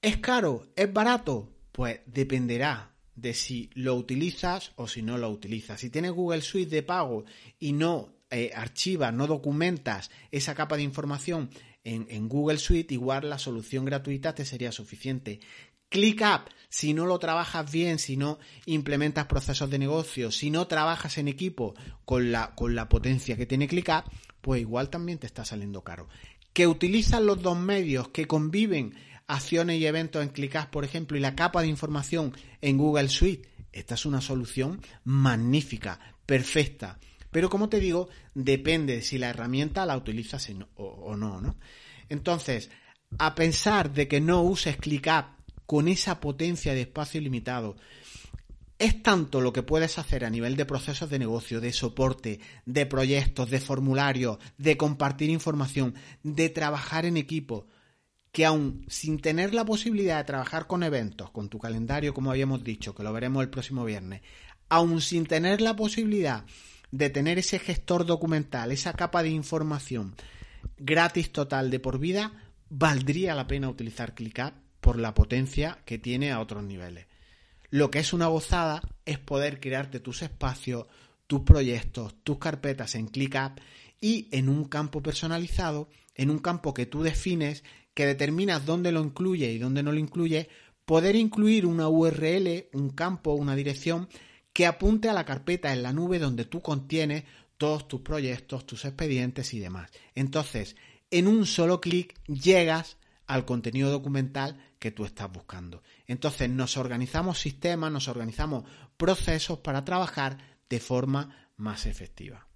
¿Es 0.00 0.18
caro? 0.18 0.66
¿Es 0.76 0.92
barato? 0.92 1.50
Pues 1.72 2.00
dependerá 2.06 2.94
de 3.16 3.34
si 3.34 3.70
lo 3.74 3.94
utilizas 3.94 4.72
o 4.76 4.88
si 4.88 5.02
no 5.02 5.18
lo 5.18 5.30
utilizas. 5.30 5.80
Si 5.80 5.90
tienes 5.90 6.12
Google 6.12 6.42
Suite 6.42 6.74
de 6.74 6.82
pago 6.82 7.24
y 7.58 7.72
no 7.72 8.14
eh, 8.30 8.50
archivas, 8.54 9.14
no 9.14 9.26
documentas 9.26 10.10
esa 10.30 10.54
capa 10.54 10.76
de 10.76 10.82
información 10.82 11.50
en, 11.84 12.06
en 12.10 12.28
Google 12.28 12.58
Suite, 12.58 12.94
igual 12.94 13.30
la 13.30 13.38
solución 13.38 13.84
gratuita 13.84 14.34
te 14.34 14.44
sería 14.44 14.72
suficiente. 14.72 15.40
ClickUp, 15.88 16.48
si 16.68 16.92
no 16.92 17.06
lo 17.06 17.18
trabajas 17.20 17.70
bien, 17.70 17.98
si 18.00 18.16
no 18.16 18.38
implementas 18.66 19.26
procesos 19.26 19.70
de 19.70 19.78
negocio, 19.78 20.32
si 20.32 20.50
no 20.50 20.66
trabajas 20.66 21.18
en 21.18 21.28
equipo 21.28 21.74
con 22.04 22.32
la, 22.32 22.54
con 22.56 22.74
la 22.74 22.88
potencia 22.88 23.36
que 23.36 23.46
tiene 23.46 23.68
ClickUp, 23.68 24.04
pues 24.44 24.60
igual 24.60 24.90
también 24.90 25.16
te 25.16 25.26
está 25.26 25.42
saliendo 25.42 25.82
caro. 25.82 26.06
Que 26.52 26.66
utilizas 26.66 27.22
los 27.22 27.40
dos 27.40 27.58
medios, 27.58 28.08
que 28.08 28.26
conviven 28.26 28.94
acciones 29.26 29.80
y 29.80 29.86
eventos 29.86 30.22
en 30.22 30.28
ClickUp, 30.28 30.66
por 30.66 30.84
ejemplo, 30.84 31.16
y 31.16 31.20
la 31.20 31.34
capa 31.34 31.62
de 31.62 31.68
información 31.68 32.36
en 32.60 32.76
Google 32.76 33.08
Suite, 33.08 33.48
esta 33.72 33.94
es 33.94 34.04
una 34.04 34.20
solución 34.20 34.82
magnífica, 35.04 35.98
perfecta. 36.26 36.98
Pero 37.30 37.48
como 37.48 37.70
te 37.70 37.80
digo, 37.80 38.10
depende 38.34 39.00
si 39.00 39.16
la 39.16 39.30
herramienta 39.30 39.86
la 39.86 39.96
utilizas 39.96 40.46
o, 40.74 41.16
no, 41.16 41.40
¿no? 41.40 41.56
Entonces, 42.10 42.70
a 43.16 43.34
pensar 43.34 43.94
de 43.94 44.08
que 44.08 44.20
no 44.20 44.42
uses 44.42 44.76
ClickUp 44.76 45.24
con 45.64 45.88
esa 45.88 46.20
potencia 46.20 46.74
de 46.74 46.82
espacio 46.82 47.18
ilimitado, 47.18 47.76
es 48.78 49.02
tanto 49.02 49.40
lo 49.40 49.52
que 49.52 49.62
puedes 49.62 49.98
hacer 49.98 50.24
a 50.24 50.30
nivel 50.30 50.56
de 50.56 50.66
procesos 50.66 51.08
de 51.08 51.18
negocio, 51.18 51.60
de 51.60 51.72
soporte, 51.72 52.40
de 52.66 52.86
proyectos, 52.86 53.50
de 53.50 53.60
formularios, 53.60 54.38
de 54.58 54.76
compartir 54.76 55.30
información, 55.30 55.94
de 56.22 56.48
trabajar 56.48 57.06
en 57.06 57.16
equipo, 57.16 57.66
que 58.32 58.44
aún 58.44 58.84
sin 58.88 59.20
tener 59.20 59.54
la 59.54 59.64
posibilidad 59.64 60.18
de 60.18 60.24
trabajar 60.24 60.66
con 60.66 60.82
eventos, 60.82 61.30
con 61.30 61.48
tu 61.48 61.58
calendario, 61.58 62.12
como 62.12 62.30
habíamos 62.30 62.64
dicho, 62.64 62.94
que 62.94 63.04
lo 63.04 63.12
veremos 63.12 63.42
el 63.42 63.50
próximo 63.50 63.84
viernes, 63.84 64.22
aún 64.68 65.00
sin 65.00 65.26
tener 65.26 65.60
la 65.60 65.76
posibilidad 65.76 66.44
de 66.90 67.10
tener 67.10 67.38
ese 67.38 67.58
gestor 67.58 68.04
documental, 68.06 68.72
esa 68.72 68.92
capa 68.92 69.22
de 69.22 69.30
información 69.30 70.14
gratis 70.76 71.30
total 71.32 71.70
de 71.70 71.80
por 71.80 71.98
vida, 71.98 72.32
valdría 72.68 73.34
la 73.34 73.46
pena 73.46 73.68
utilizar 73.68 74.14
ClickUp 74.14 74.54
por 74.80 74.98
la 74.98 75.14
potencia 75.14 75.78
que 75.84 75.98
tiene 75.98 76.32
a 76.32 76.40
otros 76.40 76.64
niveles. 76.64 77.06
Lo 77.74 77.90
que 77.90 77.98
es 77.98 78.12
una 78.12 78.28
gozada 78.28 78.82
es 79.04 79.18
poder 79.18 79.58
crearte 79.58 79.98
tus 79.98 80.22
espacios, 80.22 80.86
tus 81.26 81.40
proyectos, 81.40 82.14
tus 82.22 82.38
carpetas 82.38 82.94
en 82.94 83.08
ClickUp 83.08 83.58
y 84.00 84.28
en 84.30 84.48
un 84.48 84.66
campo 84.66 85.02
personalizado, 85.02 85.88
en 86.14 86.30
un 86.30 86.38
campo 86.38 86.72
que 86.72 86.86
tú 86.86 87.02
defines, 87.02 87.64
que 87.92 88.06
determinas 88.06 88.64
dónde 88.64 88.92
lo 88.92 89.02
incluye 89.02 89.50
y 89.50 89.58
dónde 89.58 89.82
no 89.82 89.90
lo 89.90 89.98
incluye, 89.98 90.48
poder 90.84 91.16
incluir 91.16 91.66
una 91.66 91.88
URL, 91.88 92.68
un 92.74 92.90
campo, 92.90 93.32
una 93.32 93.56
dirección 93.56 94.08
que 94.52 94.66
apunte 94.66 95.08
a 95.08 95.12
la 95.12 95.24
carpeta 95.24 95.72
en 95.72 95.82
la 95.82 95.92
nube 95.92 96.20
donde 96.20 96.44
tú 96.44 96.62
contienes 96.62 97.24
todos 97.58 97.88
tus 97.88 98.02
proyectos, 98.02 98.66
tus 98.66 98.84
expedientes 98.84 99.52
y 99.52 99.58
demás. 99.58 99.90
Entonces, 100.14 100.76
en 101.10 101.26
un 101.26 101.44
solo 101.44 101.80
clic 101.80 102.14
llegas 102.28 102.98
al 103.26 103.44
contenido 103.44 103.90
documental 103.90 104.60
que 104.84 104.90
tú 104.90 105.06
estás 105.06 105.32
buscando. 105.32 105.82
Entonces 106.06 106.50
nos 106.50 106.76
organizamos 106.76 107.38
sistemas, 107.38 107.90
nos 107.90 108.06
organizamos 108.06 108.64
procesos 108.98 109.60
para 109.60 109.82
trabajar 109.82 110.36
de 110.68 110.78
forma 110.78 111.48
más 111.56 111.86
efectiva. 111.86 112.46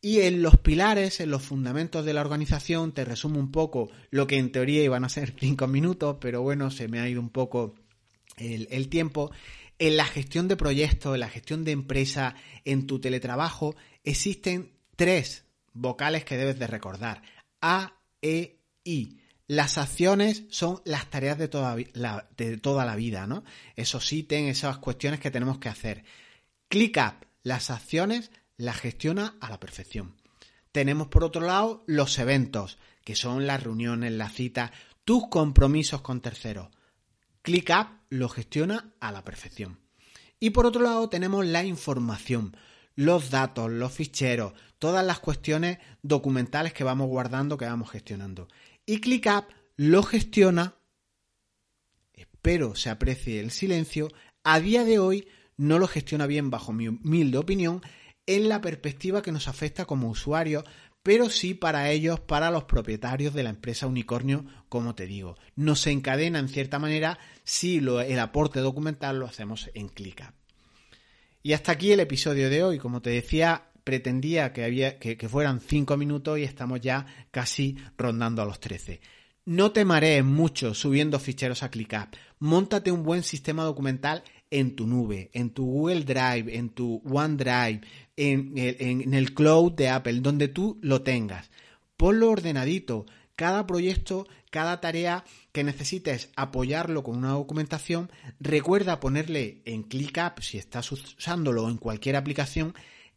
Y 0.00 0.20
en 0.20 0.40
los 0.40 0.56
pilares, 0.56 1.20
en 1.20 1.30
los 1.30 1.42
fundamentos 1.42 2.06
de 2.06 2.14
la 2.14 2.22
organización, 2.22 2.92
te 2.92 3.04
resumo 3.04 3.38
un 3.38 3.52
poco 3.52 3.90
lo 4.08 4.26
que 4.26 4.38
en 4.38 4.50
teoría 4.50 4.82
iban 4.82 5.04
a 5.04 5.10
ser 5.10 5.34
cinco 5.38 5.66
minutos, 5.66 6.16
pero 6.22 6.40
bueno, 6.40 6.70
se 6.70 6.88
me 6.88 7.00
ha 7.00 7.08
ido 7.10 7.20
un 7.20 7.28
poco 7.28 7.74
el, 8.38 8.88
tiempo. 8.88 9.30
En 9.78 9.98
la 9.98 10.06
gestión 10.06 10.48
de 10.48 10.56
proyectos, 10.56 11.12
en 11.12 11.20
la 11.20 11.28
gestión 11.28 11.64
de 11.64 11.72
empresa, 11.72 12.34
en 12.64 12.86
tu 12.86 12.98
teletrabajo, 12.98 13.76
existen 14.04 14.72
tres 14.96 15.44
vocales 15.74 16.24
que 16.24 16.38
debes 16.38 16.58
de 16.58 16.66
recordar. 16.66 17.20
A, 17.60 18.00
E, 18.22 18.62
I. 18.84 19.20
Las 19.46 19.76
acciones 19.76 20.44
son 20.48 20.80
las 20.86 21.10
tareas 21.10 21.36
de 21.36 21.48
toda 21.48 21.76
la, 21.92 22.28
de 22.36 22.56
toda 22.56 22.86
la 22.86 22.96
vida, 22.96 23.26
¿no? 23.26 23.44
Esos 23.76 24.10
ítems, 24.10 24.48
esas 24.48 24.78
cuestiones 24.78 25.20
que 25.20 25.30
tenemos 25.30 25.58
que 25.58 25.68
hacer. 25.68 26.04
ClickUp, 26.68 27.24
las 27.42 27.70
acciones 27.70 28.30
las 28.56 28.78
gestiona 28.78 29.36
a 29.40 29.50
la 29.50 29.60
perfección. 29.60 30.16
Tenemos 30.72 31.08
por 31.08 31.24
otro 31.24 31.42
lado 31.42 31.84
los 31.86 32.18
eventos, 32.18 32.78
que 33.04 33.14
son 33.14 33.46
las 33.46 33.62
reuniones, 33.62 34.12
las 34.12 34.32
citas, 34.32 34.70
tus 35.04 35.28
compromisos 35.28 36.00
con 36.00 36.22
terceros. 36.22 36.68
ClickUp 37.42 37.88
lo 38.08 38.30
gestiona 38.30 38.94
a 38.98 39.12
la 39.12 39.24
perfección. 39.24 39.78
Y 40.40 40.50
por 40.50 40.64
otro 40.64 40.82
lado 40.82 41.10
tenemos 41.10 41.44
la 41.44 41.64
información, 41.64 42.56
los 42.96 43.30
datos, 43.30 43.70
los 43.70 43.92
ficheros, 43.92 44.54
todas 44.78 45.04
las 45.04 45.20
cuestiones 45.20 45.78
documentales 46.02 46.72
que 46.72 46.84
vamos 46.84 47.08
guardando, 47.08 47.58
que 47.58 47.66
vamos 47.66 47.90
gestionando 47.90 48.48
y 48.86 49.00
ClickUp 49.00 49.46
lo 49.76 50.02
gestiona, 50.02 50.76
espero 52.12 52.74
se 52.74 52.90
aprecie 52.90 53.40
el 53.40 53.50
silencio, 53.50 54.08
a 54.42 54.60
día 54.60 54.84
de 54.84 54.98
hoy 54.98 55.28
no 55.56 55.78
lo 55.78 55.88
gestiona 55.88 56.26
bien 56.26 56.50
bajo 56.50 56.72
mi 56.72 56.88
humilde 56.88 57.38
opinión 57.38 57.82
en 58.26 58.48
la 58.48 58.60
perspectiva 58.60 59.22
que 59.22 59.32
nos 59.32 59.48
afecta 59.48 59.84
como 59.84 60.08
usuarios, 60.08 60.64
pero 61.02 61.28
sí 61.28 61.54
para 61.54 61.90
ellos, 61.90 62.20
para 62.20 62.50
los 62.50 62.64
propietarios 62.64 63.34
de 63.34 63.42
la 63.42 63.50
empresa 63.50 63.86
Unicornio, 63.86 64.46
como 64.68 64.94
te 64.94 65.06
digo. 65.06 65.36
Nos 65.54 65.86
encadena 65.86 66.38
en 66.38 66.48
cierta 66.48 66.78
manera 66.78 67.18
si 67.42 67.76
el 67.76 68.18
aporte 68.18 68.60
documental 68.60 69.18
lo 69.18 69.26
hacemos 69.26 69.70
en 69.74 69.88
ClickUp. 69.88 70.32
Y 71.42 71.52
hasta 71.52 71.72
aquí 71.72 71.92
el 71.92 72.00
episodio 72.00 72.48
de 72.48 72.62
hoy. 72.62 72.78
Como 72.78 73.02
te 73.02 73.10
decía, 73.10 73.70
pretendía 73.84 74.52
que, 74.52 74.64
había, 74.64 74.98
que, 74.98 75.28
fueran 75.28 75.60
5 75.60 75.96
minutos 75.96 76.38
y 76.38 76.42
estamos 76.42 76.80
ya 76.80 77.06
casi 77.30 77.76
rondando 77.96 78.42
a 78.42 78.46
los 78.46 78.58
13. 78.58 79.00
No 79.46 79.72
te 79.72 79.84
marees 79.84 80.24
mucho 80.24 80.72
subiendo 80.72 81.18
ficheros 81.20 81.62
a 81.62 81.70
ClickUp. 81.70 82.16
Móntate 82.38 82.90
un 82.90 83.02
buen 83.02 83.22
sistema 83.22 83.62
documental 83.62 84.24
en 84.50 84.74
tu 84.74 84.86
nube, 84.86 85.30
en 85.34 85.50
tu 85.50 85.66
Google 85.66 86.04
Drive, 86.04 86.56
en 86.56 86.70
tu 86.70 87.02
OneDrive, 87.04 87.82
en 88.16 88.52
en 88.56 89.12
el 89.14 89.34
cloud 89.34 89.72
de 89.72 89.90
Apple, 89.90 90.20
donde 90.20 90.48
tú 90.48 90.78
lo 90.80 91.02
tengas. 91.02 91.50
Ponlo 91.96 92.30
ordenadito. 92.30 93.04
Cada 93.36 93.66
proyecto, 93.66 94.28
cada 94.50 94.80
tarea 94.80 95.24
que 95.50 95.64
necesites 95.64 96.30
apoyarlo 96.36 97.02
con 97.02 97.16
una 97.16 97.30
documentación, 97.30 98.10
recuerda 98.38 99.00
ponerle 99.00 99.60
en 99.64 99.82
ClickUp, 99.82 100.40
si 100.40 100.56
estás 100.56 100.92
usándolo 100.92 101.68
en 101.68 101.76
cualquier 101.76 102.14
aplicación, 102.14 102.74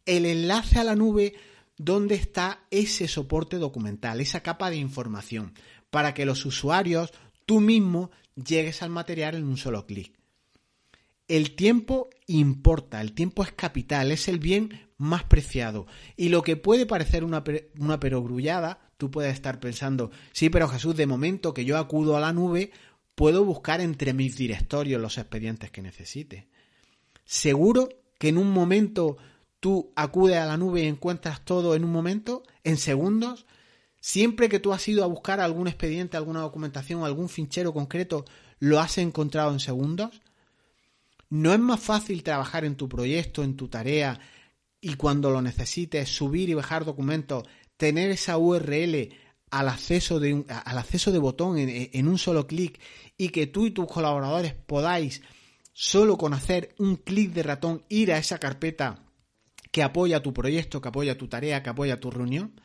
el 0.08 0.24
enlace 0.24 0.78
a 0.78 0.84
la 0.84 0.96
nube 0.96 1.34
donde 1.76 2.14
está 2.16 2.64
ese 2.70 3.06
soporte 3.06 3.58
documental, 3.58 4.20
esa 4.20 4.42
capa 4.42 4.70
de 4.70 4.76
información, 4.76 5.52
para 5.90 6.14
que 6.14 6.24
los 6.24 6.44
usuarios, 6.44 7.12
tú 7.46 7.60
mismo, 7.60 8.10
llegues 8.34 8.82
al 8.82 8.90
material 8.90 9.36
en 9.36 9.44
un 9.44 9.56
solo 9.56 9.86
clic. 9.86 10.18
El 11.28 11.54
tiempo 11.54 12.08
importa, 12.26 13.02
el 13.02 13.12
tiempo 13.12 13.42
es 13.42 13.52
capital, 13.52 14.10
es 14.10 14.28
el 14.28 14.38
bien 14.38 14.88
más 14.96 15.24
preciado. 15.24 15.86
Y 16.16 16.30
lo 16.30 16.42
que 16.42 16.56
puede 16.56 16.86
parecer 16.86 17.22
una, 17.22 17.44
una 17.78 18.00
perogrullada, 18.00 18.80
tú 18.96 19.10
puedes 19.10 19.34
estar 19.34 19.60
pensando, 19.60 20.10
sí, 20.32 20.48
pero 20.48 20.68
Jesús, 20.68 20.96
de 20.96 21.06
momento 21.06 21.52
que 21.52 21.66
yo 21.66 21.76
acudo 21.76 22.16
a 22.16 22.20
la 22.20 22.32
nube, 22.32 22.72
puedo 23.14 23.44
buscar 23.44 23.82
entre 23.82 24.14
mis 24.14 24.36
directorios 24.36 25.02
los 25.02 25.18
expedientes 25.18 25.70
que 25.70 25.82
necesite. 25.82 26.48
Seguro 27.26 27.90
que 28.18 28.28
en 28.28 28.38
un 28.38 28.50
momento 28.50 29.18
tú 29.60 29.92
acudes 29.96 30.36
a 30.36 30.46
la 30.46 30.56
nube 30.56 30.82
y 30.82 30.86
encuentras 30.86 31.44
todo 31.44 31.74
en 31.74 31.84
un 31.84 31.92
momento, 31.92 32.42
en 32.64 32.76
segundos, 32.76 33.46
siempre 34.00 34.48
que 34.48 34.60
tú 34.60 34.72
has 34.72 34.86
ido 34.88 35.04
a 35.04 35.08
buscar 35.08 35.40
algún 35.40 35.68
expediente, 35.68 36.16
alguna 36.16 36.40
documentación, 36.40 37.04
algún 37.04 37.28
fichero 37.28 37.72
concreto, 37.72 38.24
lo 38.60 38.80
has 38.80 38.98
encontrado 38.98 39.52
en 39.52 39.60
segundos. 39.60 40.22
¿No 41.30 41.52
es 41.52 41.58
más 41.58 41.80
fácil 41.80 42.22
trabajar 42.22 42.64
en 42.64 42.76
tu 42.76 42.88
proyecto, 42.88 43.42
en 43.42 43.56
tu 43.56 43.68
tarea, 43.68 44.18
y 44.80 44.94
cuando 44.94 45.30
lo 45.30 45.42
necesites, 45.42 46.08
subir 46.08 46.48
y 46.48 46.54
bajar 46.54 46.84
documentos, 46.84 47.44
tener 47.76 48.10
esa 48.10 48.38
URL 48.38 49.10
al 49.50 49.68
acceso 49.68 50.20
de, 50.20 50.44
al 50.48 50.78
acceso 50.78 51.10
de 51.10 51.18
botón 51.18 51.58
en, 51.58 51.90
en 51.92 52.08
un 52.08 52.18
solo 52.18 52.46
clic 52.46 52.80
y 53.16 53.30
que 53.30 53.46
tú 53.46 53.66
y 53.66 53.72
tus 53.72 53.86
colaboradores 53.86 54.54
podáis, 54.54 55.22
solo 55.72 56.16
con 56.16 56.32
hacer 56.32 56.74
un 56.78 56.96
clic 56.96 57.32
de 57.32 57.42
ratón, 57.42 57.84
ir 57.88 58.12
a 58.12 58.18
esa 58.18 58.38
carpeta 58.38 59.07
que 59.70 59.82
apoya 59.82 60.22
tu 60.22 60.32
proyecto, 60.32 60.80
que 60.80 60.88
apoya 60.88 61.18
tu 61.18 61.28
tarea, 61.28 61.62
que 61.62 61.70
apoya 61.70 62.00
tu 62.00 62.10
reunión. 62.10 62.60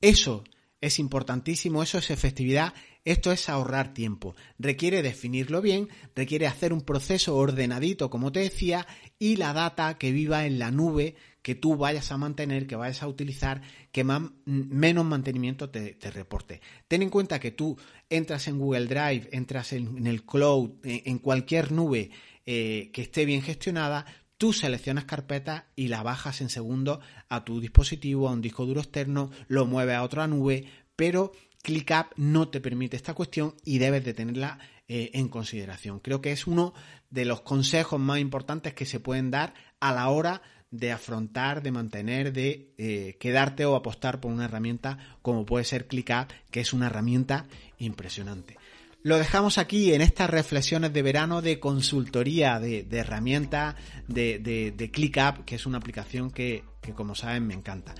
Eso 0.00 0.44
es 0.80 0.98
importantísimo, 0.98 1.82
eso 1.82 1.98
es 1.98 2.10
efectividad, 2.10 2.74
esto 3.04 3.32
es 3.32 3.48
ahorrar 3.48 3.94
tiempo. 3.94 4.34
Requiere 4.58 5.02
definirlo 5.02 5.62
bien, 5.62 5.88
requiere 6.14 6.46
hacer 6.46 6.72
un 6.72 6.82
proceso 6.82 7.36
ordenadito, 7.36 8.10
como 8.10 8.32
te 8.32 8.40
decía, 8.40 8.86
y 9.18 9.36
la 9.36 9.52
data 9.52 9.96
que 9.98 10.12
viva 10.12 10.46
en 10.46 10.58
la 10.58 10.70
nube 10.70 11.16
que 11.42 11.54
tú 11.54 11.76
vayas 11.76 12.10
a 12.10 12.18
mantener, 12.18 12.66
que 12.66 12.74
vayas 12.74 13.02
a 13.02 13.08
utilizar, 13.08 13.62
que 13.92 14.04
menos 14.44 15.04
mantenimiento 15.04 15.70
te, 15.70 15.96
reporte. 16.10 16.60
Ten 16.88 17.02
en 17.02 17.10
cuenta 17.10 17.38
que 17.38 17.52
tú 17.52 17.78
entras 18.10 18.48
en 18.48 18.58
Google 18.58 18.86
Drive, 18.86 19.28
entras 19.30 19.72
en, 19.72 20.06
el 20.08 20.24
cloud, 20.24 20.72
en, 20.82 21.18
cualquier 21.18 21.70
nube 21.70 22.10
eh, 22.44 22.90
que 22.92 23.02
esté 23.02 23.24
bien 23.24 23.42
gestionada, 23.42 24.06
Tú 24.38 24.52
seleccionas 24.52 25.04
carpeta 25.04 25.66
y 25.76 25.88
la 25.88 26.02
bajas 26.02 26.42
en 26.42 26.50
segundo 26.50 27.00
a 27.28 27.44
tu 27.44 27.60
dispositivo, 27.60 28.28
a 28.28 28.32
un 28.32 28.42
disco 28.42 28.66
duro 28.66 28.80
externo, 28.80 29.30
lo 29.48 29.64
mueves 29.64 29.96
a 29.96 30.02
otra 30.02 30.26
nube, 30.26 30.66
pero 30.94 31.32
ClickUp 31.62 32.12
no 32.16 32.48
te 32.48 32.60
permite 32.60 32.96
esta 32.96 33.14
cuestión 33.14 33.54
y 33.64 33.78
debes 33.78 34.04
de 34.04 34.12
tenerla 34.12 34.58
eh, 34.88 35.10
en 35.14 35.28
consideración. 35.28 36.00
Creo 36.00 36.20
que 36.20 36.32
es 36.32 36.46
uno 36.46 36.74
de 37.08 37.24
los 37.24 37.40
consejos 37.40 37.98
más 37.98 38.18
importantes 38.18 38.74
que 38.74 38.84
se 38.84 39.00
pueden 39.00 39.30
dar 39.30 39.54
a 39.80 39.92
la 39.92 40.10
hora 40.10 40.42
de 40.70 40.92
afrontar, 40.92 41.62
de 41.62 41.72
mantener, 41.72 42.32
de 42.32 42.74
eh, 42.76 43.16
quedarte 43.18 43.64
o 43.64 43.74
apostar 43.74 44.20
por 44.20 44.32
una 44.32 44.44
herramienta 44.44 44.98
como 45.22 45.46
puede 45.46 45.64
ser 45.64 45.86
ClickUp, 45.86 46.30
que 46.50 46.60
es 46.60 46.72
una 46.72 46.86
herramienta 46.86 47.46
impresionante. 47.78 48.58
Lo 49.06 49.18
dejamos 49.18 49.56
aquí 49.58 49.94
en 49.94 50.00
estas 50.00 50.28
reflexiones 50.28 50.92
de 50.92 51.00
verano 51.00 51.40
de 51.40 51.60
consultoría 51.60 52.58
de, 52.58 52.84
herramientas 52.90 53.76
de, 54.08 54.40
de, 54.40 54.90
ClickUp, 54.90 55.44
que 55.44 55.54
es 55.54 55.64
una 55.64 55.78
aplicación 55.78 56.32
que 56.32 56.64
como 56.96 57.14
saben 57.14 57.46
me 57.46 57.54
encanta. 57.54 57.94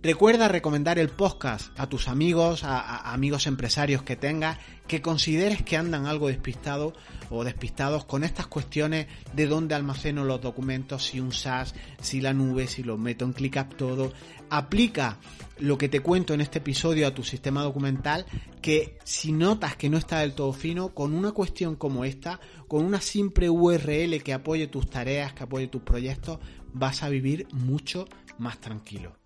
Recuerda 0.00 0.46
recomendar 0.46 1.00
el 1.00 1.08
podcast 1.08 1.76
a 1.76 1.88
tus 1.88 2.06
amigos, 2.06 2.62
a, 2.62 3.12
amigos 3.12 3.48
empresarios 3.48 4.04
que 4.04 4.14
tengas, 4.14 4.56
que 4.86 5.02
consideres 5.02 5.62
que 5.62 5.76
andan 5.76 6.06
algo 6.06 6.28
despistados 6.28 6.92
o 7.30 7.42
despistados 7.42 8.04
con 8.04 8.22
estas 8.22 8.46
cuestiones 8.46 9.08
de 9.32 9.48
dónde 9.48 9.74
almaceno 9.74 10.22
los 10.22 10.40
documentos, 10.40 11.04
si 11.04 11.18
un 11.18 11.32
SaaS, 11.32 11.74
si 12.00 12.20
la 12.20 12.32
nube, 12.32 12.68
si 12.68 12.84
lo 12.84 12.96
meto 12.96 13.24
en 13.24 13.32
ClickUp 13.32 13.74
todo. 13.74 14.12
Aplica 14.50 15.18
lo 15.58 15.76
que 15.76 15.88
te 15.88 15.98
cuento 15.98 16.32
en 16.32 16.42
este 16.42 16.58
episodio 16.58 17.04
a 17.08 17.14
tu 17.14 17.24
sistema 17.24 17.64
documental, 17.64 18.24
que 18.62 18.98
si 19.02 19.32
notas 19.32 19.74
que 19.74 19.90
no 19.90 19.98
está 19.98 20.20
del 20.20 20.34
todo 20.34 20.52
fino, 20.52 20.94
con 20.94 21.12
una 21.12 21.32
cuestión 21.32 21.74
como 21.74 22.04
esta, 22.04 22.38
con 22.68 22.84
una 22.84 23.00
simple 23.00 23.50
URL 23.50 24.22
que 24.22 24.32
apoye 24.32 24.68
tus 24.68 24.88
tareas, 24.88 25.32
que 25.32 25.42
apoye 25.42 25.66
tus 25.66 25.82
proyectos, 25.82 26.38
vas 26.72 27.02
a 27.02 27.08
vivir 27.08 27.48
mucho 27.50 28.06
más 28.38 28.60
tranquilo. 28.60 29.16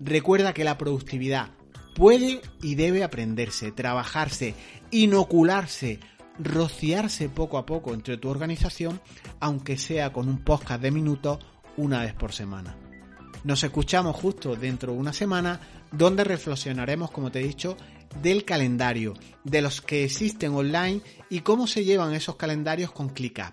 Recuerda 0.00 0.52
que 0.52 0.64
la 0.64 0.78
productividad 0.78 1.50
puede 1.94 2.40
y 2.62 2.74
debe 2.74 3.04
aprenderse, 3.04 3.72
trabajarse, 3.72 4.54
inocularse, 4.90 6.00
rociarse 6.38 7.28
poco 7.28 7.58
a 7.58 7.66
poco 7.66 7.94
entre 7.94 8.16
tu 8.16 8.28
organización, 8.28 9.00
aunque 9.40 9.78
sea 9.78 10.12
con 10.12 10.28
un 10.28 10.38
podcast 10.38 10.82
de 10.82 10.90
minutos 10.90 11.38
una 11.76 12.02
vez 12.02 12.14
por 12.14 12.32
semana. 12.32 12.76
Nos 13.44 13.62
escuchamos 13.62 14.16
justo 14.16 14.56
dentro 14.56 14.92
de 14.92 14.98
una 14.98 15.12
semana 15.12 15.60
donde 15.92 16.24
reflexionaremos, 16.24 17.10
como 17.10 17.30
te 17.30 17.40
he 17.40 17.44
dicho, 17.44 17.76
del 18.22 18.44
calendario, 18.44 19.14
de 19.44 19.60
los 19.60 19.80
que 19.80 20.04
existen 20.04 20.54
online 20.54 21.00
y 21.30 21.40
cómo 21.40 21.66
se 21.66 21.84
llevan 21.84 22.14
esos 22.14 22.36
calendarios 22.36 22.90
con 22.90 23.10
ClickUp. 23.10 23.52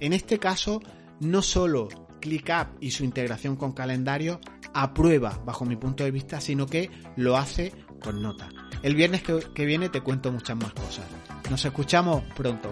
En 0.00 0.12
este 0.12 0.38
caso, 0.38 0.82
no 1.20 1.42
solo 1.42 1.88
ClickUp 2.20 2.68
y 2.80 2.90
su 2.90 3.04
integración 3.04 3.56
con 3.56 3.72
calendario 3.72 4.40
aprueba 4.74 5.40
bajo 5.44 5.64
mi 5.64 5.76
punto 5.76 6.04
de 6.04 6.10
vista, 6.10 6.40
sino 6.40 6.66
que 6.66 6.90
lo 7.16 7.36
hace 7.36 7.72
con 8.02 8.20
nota. 8.20 8.48
El 8.82 8.94
viernes 8.94 9.22
que, 9.22 9.40
que 9.54 9.64
viene 9.64 9.88
te 9.88 10.00
cuento 10.02 10.30
muchas 10.30 10.56
más 10.56 10.72
cosas. 10.72 11.04
Nos 11.50 11.64
escuchamos 11.64 12.22
pronto. 12.36 12.70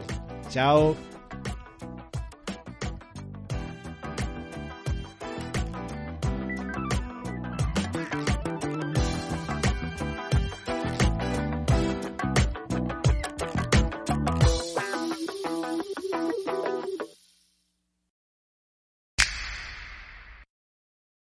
Chao. 0.50 1.11